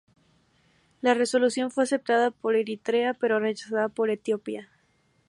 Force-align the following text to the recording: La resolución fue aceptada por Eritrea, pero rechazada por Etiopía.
La 1.01 1.13
resolución 1.13 1.69
fue 1.69 1.83
aceptada 1.83 2.31
por 2.31 2.55
Eritrea, 2.55 3.13
pero 3.13 3.39
rechazada 3.39 3.87
por 3.87 4.09
Etiopía. 4.09 4.67